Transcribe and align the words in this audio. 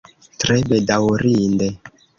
Tre 0.43 0.57
bedaŭrinde. 0.73 1.73